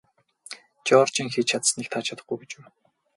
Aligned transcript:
Жоржийн 0.87 1.29
хийж 1.33 1.47
чадсаныг 1.51 1.87
та 1.91 1.99
чадахгүй 2.07 2.37
гэж 2.39 2.51
үү? 2.57 2.63